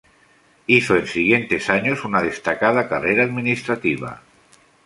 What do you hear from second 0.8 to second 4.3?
en siguientes años una destacada carrera administrativa.